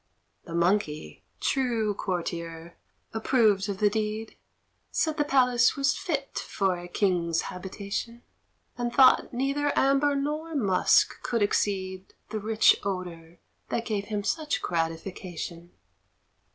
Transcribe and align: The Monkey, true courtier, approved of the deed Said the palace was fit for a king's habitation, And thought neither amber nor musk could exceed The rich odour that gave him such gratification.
The 0.45 0.55
Monkey, 0.55 1.23
true 1.39 1.93
courtier, 1.93 2.75
approved 3.13 3.69
of 3.69 3.77
the 3.77 3.87
deed 3.91 4.35
Said 4.89 5.17
the 5.17 5.23
palace 5.23 5.75
was 5.75 5.95
fit 5.95 6.39
for 6.39 6.75
a 6.79 6.87
king's 6.87 7.41
habitation, 7.41 8.23
And 8.79 8.91
thought 8.91 9.31
neither 9.31 9.71
amber 9.77 10.15
nor 10.15 10.55
musk 10.55 11.21
could 11.21 11.43
exceed 11.43 12.15
The 12.31 12.39
rich 12.39 12.77
odour 12.83 13.37
that 13.69 13.85
gave 13.85 14.05
him 14.05 14.23
such 14.23 14.59
gratification. 14.63 15.69